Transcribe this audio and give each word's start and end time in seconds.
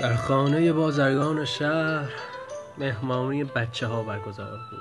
در 0.00 0.14
خانه 0.16 0.72
بازرگان 0.72 1.44
شهر 1.44 2.12
مهمانی 2.78 3.44
بچه 3.44 3.86
ها 3.86 4.02
برگزار 4.02 4.58
بود. 4.70 4.80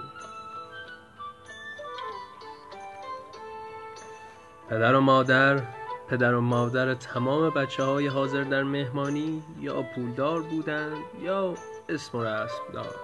پدر 4.70 4.96
و 4.96 5.02
مادر 5.02 5.62
پدر 6.10 6.34
و 6.34 6.42
مادر 6.42 6.94
تمام 6.94 7.50
بچه 7.50 7.84
های 7.84 8.08
حاضر 8.08 8.44
در 8.44 8.64
مهمانی 8.64 9.44
یا 9.60 9.82
پولدار 9.96 10.42
بودند 10.42 11.04
یا 11.22 11.54
اسم 11.90 12.18
و 12.18 12.24
رسم 12.24 12.74
دار. 12.74 12.96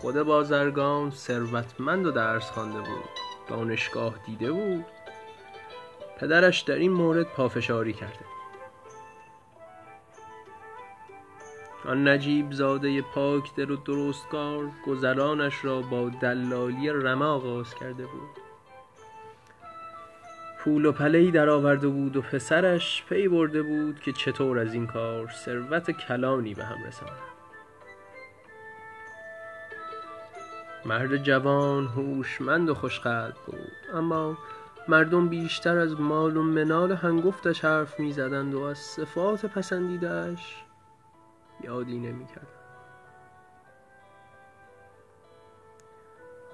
خود 0.00 0.22
بازرگان 0.22 1.10
ثروتمند 1.10 2.06
و 2.06 2.10
درس 2.10 2.50
خوانده 2.50 2.78
بود 2.78 3.10
دانشگاه 3.48 4.14
دیده 4.26 4.52
بود. 4.52 4.84
پدرش 6.20 6.60
در 6.60 6.74
این 6.74 6.92
مورد 6.92 7.26
پافشاری 7.26 7.92
کرده 7.92 8.36
آن 11.86 12.08
نجیب 12.08 12.52
زاده 12.52 13.02
پاک 13.02 13.54
دل 13.54 13.70
و 13.70 13.76
درستکار 13.76 14.70
گذرانش 14.86 15.64
را 15.64 15.80
با 15.80 16.10
دلالی 16.20 16.90
رمه 16.90 17.24
آغاز 17.24 17.74
کرده 17.74 18.06
بود. 18.06 18.46
پول 20.58 20.84
و 20.84 20.92
پله 20.92 21.30
در 21.30 21.48
آورده 21.48 21.88
بود 21.88 22.16
و 22.16 22.22
پسرش 22.22 23.04
پی 23.08 23.28
برده 23.28 23.62
بود 23.62 24.00
که 24.00 24.12
چطور 24.12 24.58
از 24.58 24.74
این 24.74 24.86
کار 24.86 25.30
ثروت 25.44 25.90
کلانی 25.90 26.54
به 26.54 26.64
هم 26.64 26.84
رساند. 26.86 27.36
مرد 30.84 31.16
جوان 31.16 31.86
هوشمند 31.86 32.68
و 32.68 32.74
خوشقدر 32.74 33.36
بود. 33.46 33.72
اما 33.94 34.38
مردم 34.88 35.28
بیشتر 35.28 35.78
از 35.78 36.00
مال 36.00 36.36
و 36.36 36.42
منال 36.42 36.92
هنگفتش 36.92 37.64
حرف 37.64 38.00
می‌زدند 38.00 38.54
و 38.54 38.60
از 38.60 38.78
صفات 38.78 39.46
پسندیدهاش 39.46 40.65
یادی 41.60 41.98
نمی‌کردند 41.98 42.46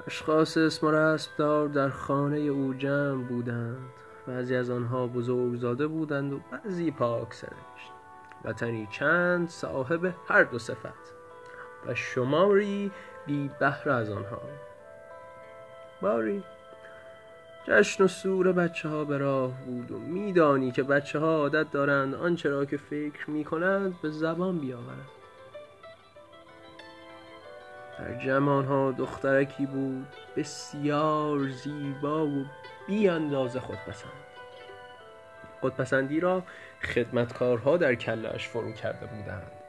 اشخاص 0.06 0.56
اسم 0.56 0.86
رسمدار 0.86 1.68
در 1.68 1.88
خانه 1.88 2.38
او 2.38 2.74
جمع 2.74 3.24
بودند. 3.24 3.90
بعضی 4.26 4.56
از 4.56 4.70
آنها 4.70 5.06
بزرگزاده 5.06 5.86
بودند 5.86 6.32
و 6.32 6.40
بعضی 6.52 6.90
پاک 6.90 7.34
سرشت. 7.34 7.92
وطنی 8.44 8.88
چند 8.90 9.48
صاحب 9.48 10.14
هر 10.28 10.42
دو 10.42 10.58
صفت 10.58 11.14
و 11.86 11.94
شماری 11.94 12.90
بی 13.26 13.50
بهره 13.60 13.92
از 13.92 14.10
آنها. 14.10 14.40
باری 16.00 16.44
جشن 17.68 18.04
و 18.04 18.08
سور 18.08 18.52
بچه 18.52 18.88
ها 18.88 19.04
به 19.04 19.18
راه 19.18 19.52
بود 19.64 19.90
و 19.90 19.98
میدانی 19.98 20.72
که 20.72 20.82
بچه 20.82 21.18
ها 21.18 21.36
عادت 21.36 21.70
دارند 21.70 22.14
آنچه 22.14 22.48
را 22.48 22.64
که 22.64 22.76
فکر 22.76 23.30
می 23.30 23.44
کنند 23.44 24.00
به 24.02 24.10
زبان 24.10 24.58
بیاورند. 24.58 25.08
در 27.98 28.24
جمع 28.24 28.52
آنها 28.52 28.92
دخترکی 28.92 29.66
بود 29.66 30.06
بسیار 30.36 31.48
زیبا 31.48 32.26
و 32.26 32.44
بی 32.86 33.08
اندازه 33.08 33.60
خودپسند. 33.60 34.12
خودپسندی 35.60 36.20
را 36.20 36.42
خدمتکارها 36.82 37.76
در 37.76 37.94
کلش 37.94 38.48
فرو 38.48 38.72
کرده 38.72 39.06
بودند. 39.06 39.61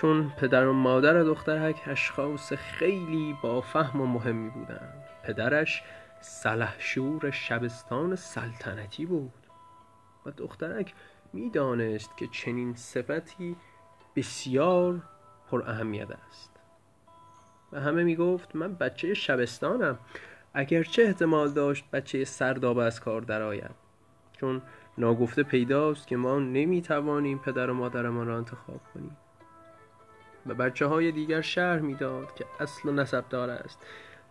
چون 0.00 0.32
پدر 0.36 0.66
و 0.66 0.72
مادر 0.72 1.22
دخترک 1.22 1.82
اشخاص 1.86 2.52
خیلی 2.52 3.36
با 3.42 3.60
فهم 3.60 4.00
و 4.00 4.06
مهمی 4.06 4.50
بودند. 4.50 5.04
پدرش 5.24 5.82
سلحشور 6.20 7.30
شبستان 7.30 8.16
سلطنتی 8.16 9.06
بود 9.06 9.32
و 10.26 10.30
دخترک 10.30 10.94
می‌دانست 11.32 12.16
که 12.16 12.26
چنین 12.26 12.74
صفتی 12.74 13.56
بسیار 14.16 15.02
پر 15.50 15.62
اهمیت 15.62 16.08
است. 16.10 16.50
و 17.72 17.80
همه 17.80 18.04
می‌گفت 18.04 18.56
من 18.56 18.74
بچه 18.74 19.14
شبستانم 19.14 19.98
اگرچه 20.54 21.02
احتمال 21.02 21.52
داشت 21.52 21.90
بچه 21.90 22.24
سرداب 22.24 22.78
از 22.78 23.00
کار 23.00 23.20
درآید 23.20 23.74
چون 24.32 24.62
ناگفته 24.98 25.42
پیداست 25.42 26.06
که 26.06 26.16
ما 26.16 26.38
نمی‌توانیم 26.38 27.38
پدر 27.38 27.70
و 27.70 27.74
مادرمان 27.74 28.26
را 28.26 28.36
انتخاب 28.36 28.80
کنیم. 28.94 29.16
به 30.46 30.54
بچه 30.54 30.86
های 30.86 31.12
دیگر 31.12 31.40
شهر 31.40 31.78
می‌داد 31.78 32.34
که 32.34 32.44
اصل 32.60 32.88
و 32.88 32.92
نسب 32.92 33.28
دار 33.28 33.50
است 33.50 33.78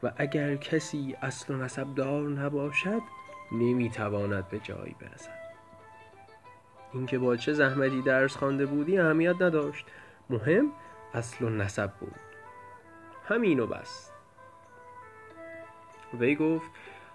و 0.04 0.12
اگر 0.18 0.56
کسی 0.56 1.16
اصل 1.22 1.54
و 1.54 1.58
نسب 1.58 1.96
دار 1.96 2.30
نباشد 2.30 3.02
نمی‌تواند 3.52 4.50
به 4.50 4.60
جایی 4.60 4.96
برسد. 5.00 5.38
اینکه 6.94 7.20
با 7.20 7.36
چه 7.36 7.54
زحمتی 7.54 8.02
درس 8.02 8.36
خوانده 8.36 8.66
بودی 8.66 8.98
اهمیت 8.98 9.42
نداشت. 9.42 9.86
مهم 10.30 10.72
اصل 11.14 11.46
و 11.46 11.50
نسب 11.50 11.92
بود. 12.00 12.16
همین 13.28 13.60
و 13.60 13.68
بس. 13.68 14.12
وی 16.20 16.36
گفت 16.36 16.72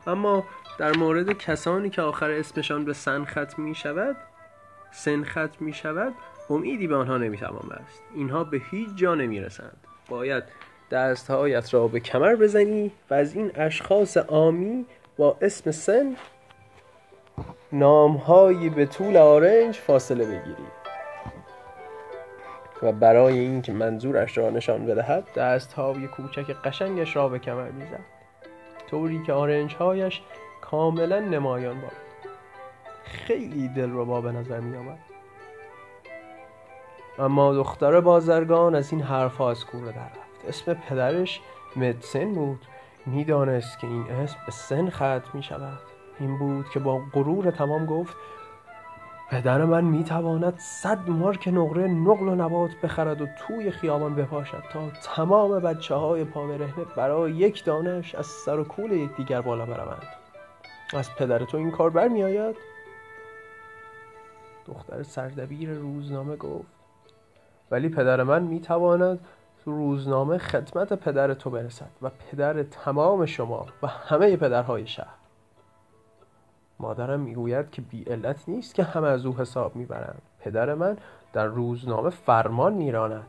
اما 0.07 0.45
در 0.79 0.97
مورد 0.97 1.33
کسانی 1.33 1.91
که 1.91 2.03
آخر 2.03 2.31
اسمشان 2.31 2.85
به 2.85 2.93
سن 2.93 3.25
ختم 3.25 3.63
می 3.63 3.75
شود 3.75 4.17
سن 4.93 5.25
ختم 5.25 5.57
می 5.61 5.73
شود 5.73 6.15
امیدی 6.51 6.87
به 6.87 6.97
آنها 6.97 7.19
نمی‌توان 7.19 7.69
بست. 7.71 8.03
اینها 8.15 8.45
به 8.45 8.61
هیچ 8.71 8.89
جا 8.97 9.15
نمی‌رسند 9.15 9.77
باید 10.09 10.45
دستهایت 10.91 11.75
را 11.75 11.89
به 11.89 12.01
کمر 12.01 12.37
بزنی 12.37 12.91
و 13.11 13.15
از 13.15 13.35
این 13.35 13.51
اشخاص 13.55 14.17
آمی 14.17 14.87
با 15.17 15.37
اسم 15.41 15.71
سن 15.71 16.17
نامهایی 17.73 18.71
به 18.71 18.87
طول 18.87 19.17
آرنج 19.17 19.77
فاصله 19.77 20.25
بگیری. 20.25 20.67
و 22.83 22.93
برای 22.93 23.39
اینکه 23.39 23.73
منظورش 23.73 24.39
را 24.39 24.51
نشان 24.51 24.87
بدهد 24.87 25.33
دستهای 25.37 26.09
کوچک 26.09 26.51
قشنگش 26.65 27.17
را 27.17 27.29
به 27.29 27.39
کمر 27.39 27.71
می‌زد 27.71 28.05
طوری 28.91 29.23
که 29.27 29.33
آرنج 29.33 29.75
هایش 29.75 30.21
کاملا 30.61 31.21
نمایان 31.21 31.81
بود 31.81 32.12
خیلی 33.05 33.69
دلربا 33.69 34.21
به 34.21 34.33
نظر 34.33 34.61
می 34.61 34.77
آمد. 34.77 34.99
اما 37.19 37.55
دختر 37.55 38.01
بازرگان 38.01 38.75
از 38.75 38.93
این 38.93 39.03
حرفها 39.03 39.51
از 39.51 39.65
کوره 39.65 39.93
در 39.93 40.05
رفت. 40.05 40.49
اسم 40.49 40.75
پدرش 40.75 41.41
مدسن 41.77 42.35
بود. 42.35 42.67
می‌دانست 43.07 43.79
که 43.79 43.87
این 43.87 44.11
اسم 44.11 44.37
به 44.47 44.53
سن 44.53 44.91
ختم 44.91 45.31
می 45.35 45.43
شود. 45.43 45.79
این 46.21 46.39
بود 46.39 46.67
که 46.71 46.81
با 46.81 47.01
غرور 47.13 47.51
تمام 47.51 47.87
گفت 47.87 48.17
پدر 49.31 49.65
من 49.65 49.85
می‌تواند 49.85 50.59
صد 50.59 51.09
مارک 51.09 51.49
نقره 51.49 51.87
نقل 51.87 52.29
و 52.29 52.35
نبات 52.35 52.71
بخرد 52.83 53.23
و 53.23 53.27
توی 53.27 53.71
خیابان 53.71 54.15
بپاشد 54.15 54.63
تا 54.73 54.91
تمام 54.91 55.61
بچه 55.61 55.95
های 55.95 56.25
پابرهنه 56.25 56.85
برای 56.97 57.33
یک 57.33 57.65
دانش 57.65 58.15
از 58.15 58.27
سر 58.27 58.59
و 58.59 58.65
کول 58.65 58.93
یکدیگر 58.93 59.41
بالا 59.41 59.67
بروند. 59.67 60.07
از 60.95 61.15
پدر 61.15 61.39
تو 61.39 61.57
این 61.57 61.71
کار 61.71 61.91
برمیآید 61.91 62.57
دختر 64.73 65.03
سردبیر 65.03 65.75
روزنامه 65.75 66.37
گفت. 66.37 66.73
ولی 67.71 67.89
پدر 67.89 68.23
من 68.23 68.43
می‌تواند 68.43 69.21
تو 69.65 69.71
روزنامه 69.71 70.39
خدمت 70.39 70.93
پدر 70.93 71.35
تو 71.35 71.51
برسد 71.51 71.91
و 72.03 72.11
پدر 72.11 72.63
تمام 72.63 73.27
شما 73.27 73.67
و 73.83 73.87
همه 73.87 74.37
پدرهای 74.37 74.87
شهر. 74.87 75.15
مادرم 76.79 77.21
می‌گوید 77.21 77.71
که 77.71 77.83
بی 77.83 78.03
علت 78.03 78.49
نیست 78.49 78.75
که 78.75 78.83
همه 78.83 79.09
از 79.09 79.27
او 79.27 79.37
حساب 79.37 79.77
می‌برند. 79.77 80.23
پدر 80.41 80.75
من 80.75 80.97
در 81.33 81.47
روزنامه 81.47 82.11
فرمان 82.11 82.75
میراند 82.75 83.27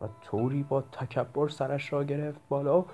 و 0.00 0.08
طوری 0.22 0.62
با 0.62 0.80
تکبر 0.80 1.48
سرش 1.48 1.92
را 1.92 2.04
گرفت 2.04 2.40
بالا 2.48 2.84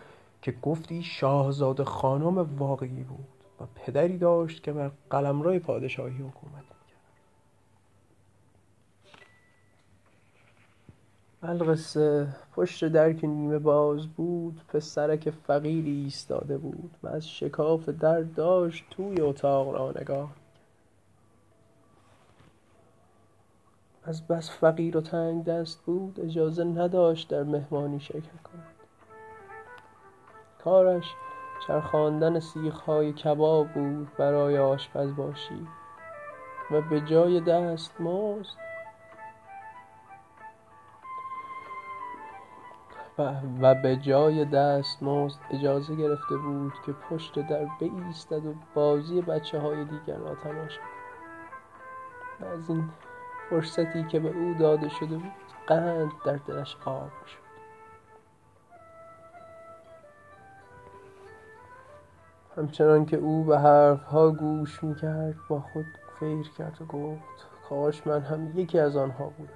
که 0.42 0.52
گفتی 0.52 1.02
شاهزاده 1.02 1.84
خانم 1.84 2.38
واقعی 2.58 3.02
بود 3.02 3.28
و 3.60 3.64
پدری 3.74 4.18
داشت 4.18 4.62
که 4.62 4.72
بر 4.72 4.90
قلمرو 5.10 5.58
پادشاهی 5.58 6.16
حکومت 6.16 6.67
القصه 11.42 12.28
پشت 12.56 12.88
در 12.88 13.12
که 13.12 13.26
نیمه 13.26 13.58
باز 13.58 14.06
بود 14.06 14.60
پسرک 14.68 15.30
فقیری 15.30 16.02
ایستاده 16.02 16.58
بود. 16.58 16.90
و 17.02 17.08
از 17.08 17.28
شکاف 17.28 17.88
در 17.88 18.20
داشت 18.20 18.84
توی 18.90 19.20
اتاق 19.20 19.74
را 19.74 19.92
نگاه 20.00 20.30
از 24.04 24.26
بس 24.26 24.50
فقیر 24.50 24.96
و 24.96 25.00
تنگ 25.00 25.44
دست 25.44 25.82
بود 25.86 26.20
اجازه 26.20 26.64
نداشت 26.64 27.28
در 27.28 27.42
مهمانی 27.42 28.00
شرکت 28.00 28.42
کند. 28.44 28.74
کارش 30.64 31.04
چرخاندن 31.66 32.40
سیخهای 32.40 33.12
کباب 33.12 33.68
بود 33.68 34.08
برای 34.18 34.58
آشپز 34.58 35.16
باشی 35.16 35.66
و 36.70 36.80
به 36.80 37.00
جای 37.00 37.40
دست 37.40 38.00
مزد 38.00 38.67
و 43.60 43.74
به 43.74 43.96
جای 43.96 44.44
دستمزد 44.44 45.40
اجازه 45.50 45.94
گرفته 45.94 46.36
بود 46.36 46.72
که 46.86 46.92
پشت 46.92 47.38
در 47.48 47.66
بایستد 47.80 48.46
و 48.46 48.54
بازی 48.74 49.20
بچه 49.22 49.60
های 49.60 49.84
دیگر 49.84 50.16
را 50.16 50.34
تماشا 50.34 50.80
و 52.40 52.44
از 52.44 52.70
این 52.70 52.90
فرصتی 53.50 54.04
که 54.04 54.20
به 54.20 54.28
او 54.28 54.54
داده 54.58 54.88
شده 54.88 55.16
بود 55.16 55.32
قند 55.66 56.12
در 56.24 56.36
دلش 56.36 56.76
آب 56.84 57.10
شد. 57.26 57.48
همچنان 62.56 63.06
که 63.06 63.16
او 63.16 63.44
به 63.44 63.58
حرفها 63.58 64.30
گوش 64.30 64.84
می‌کرد 64.84 65.34
با 65.48 65.60
خود 65.60 65.86
فکر 66.20 66.50
کرد 66.58 66.82
و 66.82 66.84
گفت 66.84 67.46
کاش 67.68 68.06
من 68.06 68.20
هم 68.20 68.58
یکی 68.58 68.78
از 68.78 68.96
آنها 68.96 69.24
بودم. 69.24 69.52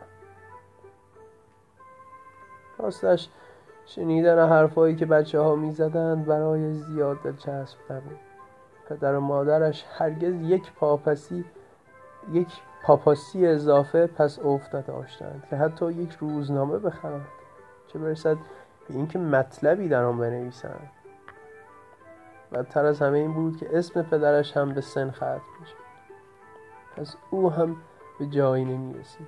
راستش 2.79 3.29
شنیدن 3.87 4.49
حرفهایی 4.49 4.97
که 4.97 5.07
بچه 5.07 5.41
ها 5.41 5.57
می 5.57 5.73
زدند 5.73 6.27
برای 6.27 6.73
زیاد 6.73 7.23
دلچسب 7.23 7.79
نبود. 7.91 8.19
پدر 8.89 9.15
و 9.15 9.21
مادرش 9.21 9.85
هرگز 9.99 10.35
یک 10.43 10.73
پاپسی 10.73 11.45
یک 12.33 12.49
پاپاسی 12.83 13.47
اضافه 13.47 14.07
پس 14.07 14.39
افت 14.39 14.75
نداشتند 14.75 15.47
که 15.51 15.57
حتی 15.57 15.93
یک 15.93 16.13
روزنامه 16.13 16.79
بخرند 16.79 17.27
چه 17.87 17.99
برسد 17.99 18.37
به 18.89 18.95
اینکه 18.95 19.19
مطلبی 19.19 19.89
در 19.89 20.05
آن 20.05 20.19
بنویسند. 20.19 20.91
بدتر 22.53 22.87
از 22.87 23.03
همه 23.03 23.19
این 23.19 23.33
بود 23.33 23.57
که 23.57 23.79
اسم 23.79 24.03
پدرش 24.03 24.57
هم 24.57 24.75
به 24.75 24.81
سن 24.81 25.11
ختم 25.11 25.41
می‌شد. 25.61 25.75
پس 26.97 27.17
او 27.31 27.53
هم 27.53 27.77
به 28.19 28.27
جایی 28.27 28.65
نمی 28.65 28.95
رسید 28.99 29.27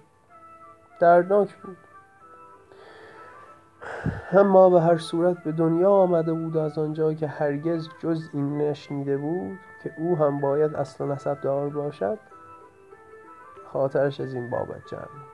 دردناک 1.00 1.56
بود. 1.56 1.76
اما 4.36 4.70
به 4.70 4.80
هر 4.80 4.98
صورت 4.98 5.44
به 5.44 5.52
دنیا 5.52 5.90
آمده 5.90 6.32
بود 6.32 6.56
از 6.56 6.78
آنجا 6.78 7.14
که 7.14 7.26
هرگز 7.26 7.88
جز 8.02 8.28
این 8.32 8.58
نشنیده 8.58 9.16
بود 9.16 9.58
که 9.82 9.92
او 9.98 10.16
هم 10.16 10.40
باید 10.40 10.74
اصل 10.74 11.04
نسب 11.04 11.40
دار 11.40 11.68
باشد 11.68 12.18
خاطرش 13.72 14.20
از 14.20 14.34
این 14.34 14.50
بابت 14.50 14.86
جمع. 14.90 15.24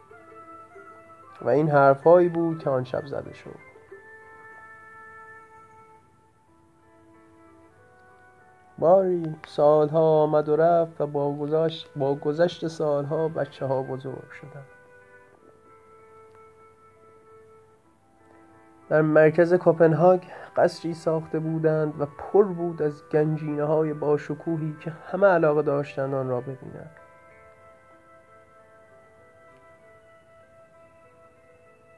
و 1.43 1.49
این 1.49 1.71
حرفهایی 1.71 2.29
بود 2.29 2.59
که 2.59 2.71
آن 2.71 2.85
شب 2.85 3.07
زده 3.07 3.35
شد. 3.35 3.71
باری 8.79 9.37
سالها 9.47 10.23
آمد 10.23 10.49
و 10.49 10.57
رفت 10.57 11.01
و 11.01 11.07
با 11.07 11.33
گذشت, 11.33 11.91
با 11.97 12.15
گذشت 12.15 12.69
سالها 12.69 13.29
بچه 13.29 13.67
ها 13.67 13.83
بزرگ 13.83 14.31
شدند. 14.31 14.80
در 18.91 19.03
مرکز 19.03 19.55
کوپنهاگ 19.55 20.21
قصری 20.57 20.95
ساخته 20.95 21.39
بودند 21.39 22.01
و 22.01 22.07
پر 22.07 22.45
بود 22.45 22.83
از 22.83 23.03
گنجینه 23.13 23.65
های 23.65 23.93
باشکوهی 23.93 24.77
که 24.81 24.91
همه 24.91 25.27
علاقه 25.27 25.63
داشتند 25.63 26.15
آن 26.15 26.29
را 26.29 26.41
ببینند. 26.41 26.91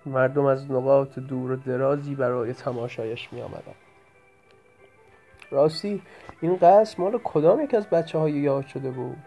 مردم 0.06 0.44
از 0.44 0.70
نقاط 0.70 1.18
دور 1.18 1.50
و 1.50 1.56
درازی 1.56 2.14
برای 2.14 2.52
تماشایش 2.52 3.32
می 3.32 3.42
آمدند 3.42 3.74
راستی 5.50 6.02
این 6.40 6.56
قصر 6.56 7.02
مال 7.02 7.20
کدام 7.24 7.60
یک 7.60 7.74
از 7.74 7.86
بچه 7.86 8.18
های 8.18 8.32
یاد 8.32 8.66
شده 8.66 8.90
بود؟ 8.90 9.18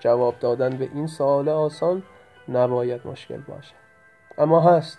جواب 0.00 0.38
دادن 0.38 0.76
به 0.76 0.84
این 0.94 1.06
سوال 1.06 1.48
آسان 1.48 2.02
نباید 2.48 3.06
مشکل 3.06 3.40
باشد. 3.40 3.81
اما 4.38 4.60
هست. 4.60 4.98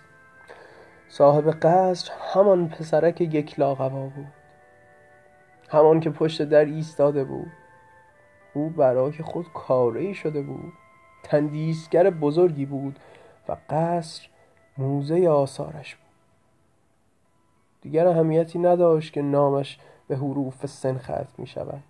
صاحب 1.08 1.50
قصر 1.50 2.12
همان 2.34 2.68
پسرک 2.68 3.20
یک 3.20 3.60
لاغبا 3.60 4.06
بود. 4.06 4.26
همان 5.68 6.00
که 6.00 6.10
پشت 6.10 6.42
در 6.42 6.64
ایستاده 6.64 7.24
بود. 7.24 7.52
او 8.54 8.70
برای 8.70 9.12
خود 9.12 9.46
کاره 9.54 10.12
شده 10.12 10.42
بود. 10.42 10.72
تندیسگر 11.22 12.10
بزرگی 12.10 12.66
بود 12.66 12.98
و 13.48 13.56
قصر 13.70 14.28
موزه 14.78 15.28
آثارش 15.28 15.96
بود. 15.96 16.04
دیگر 17.82 18.06
اهمیتی 18.06 18.58
نداشت 18.58 19.12
که 19.12 19.22
نامش 19.22 19.78
به 20.08 20.16
حروف 20.16 20.66
سن 20.66 20.98
ختم 20.98 21.26
می 21.38 21.46
شود 21.46 21.82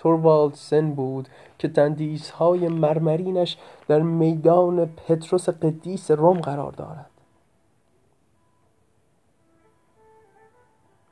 توروالد 0.00 0.54
سن 0.54 0.90
بود 0.90 1.28
که 1.58 1.68
تندیس 1.68 2.30
های 2.30 2.68
مرمرینش 2.68 3.56
در 3.88 4.00
میدان 4.00 4.86
پتروس 4.86 5.48
قدیس 5.48 6.10
روم 6.10 6.40
قرار 6.40 6.72
دارد. 6.72 7.10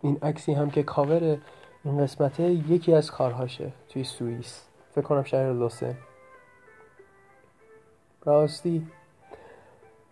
این 0.00 0.18
عکسی 0.22 0.52
هم 0.52 0.70
که 0.70 0.82
کاور 0.82 1.38
این 1.84 1.98
قسمته 1.98 2.42
یکی 2.42 2.94
از 2.94 3.10
کارهاشه 3.10 3.72
توی 3.88 4.04
سوئیس. 4.04 4.62
فکر 4.94 5.04
کنم 5.04 5.22
شهر 5.22 5.52
لوسن. 5.52 5.94
راستی 8.24 8.86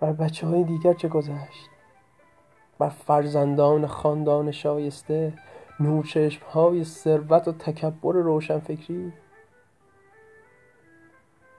بر 0.01 0.13
بچه 0.13 0.47
های 0.47 0.65
دیگر 0.65 0.93
چه 0.93 1.09
گذشت؟ 1.09 1.69
بر 2.79 2.89
فرزندان 2.89 3.87
خاندان 3.87 4.51
شایسته؟ 4.51 5.33
نورچشم 5.81 6.47
های 6.47 6.85
ثروت 6.85 7.49
و 7.49 7.53
تکبر 7.53 8.13
روشنفکری. 8.13 9.13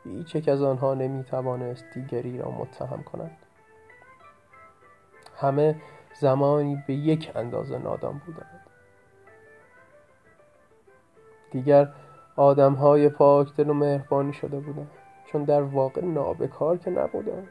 هیچ 0.03 0.35
یک 0.35 0.49
از 0.49 0.61
آنها 0.61 0.93
نمی 0.93 1.23
توانست 1.23 1.85
دیگری 1.93 2.37
را 2.37 2.51
متهم 2.51 3.03
کند. 3.03 3.37
همه 5.37 5.75
زمانی 6.19 6.83
به 6.87 6.93
یک 6.93 7.31
اندازه 7.35 7.77
نادان 7.77 8.21
بودند. 8.25 8.61
دیگر 11.51 11.93
آدم 12.35 12.73
های 12.73 13.09
پاکدل 13.09 13.69
و 13.69 13.73
مهربانی 13.73 14.33
شده 14.33 14.59
بودند 14.59 14.91
چون 15.25 15.43
در 15.43 15.61
واقع 15.61 16.05
نابکار 16.05 16.77
که 16.77 16.89
نبودند. 16.89 17.47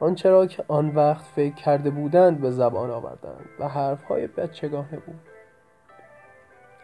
آنچه 0.00 0.30
را 0.30 0.46
که 0.46 0.64
آن 0.68 0.88
وقت 0.88 1.24
فکر 1.24 1.54
کرده 1.54 1.90
بودند 1.90 2.40
به 2.40 2.50
زبان 2.50 2.90
آوردند 2.90 3.48
و 3.58 3.68
حرفهای 3.68 4.26
بچگانه 4.26 4.96
بود. 5.06 5.20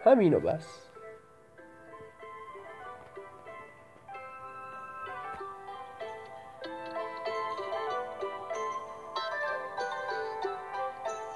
همین 0.04 0.34
و 0.34 0.40
بس. 0.40 0.91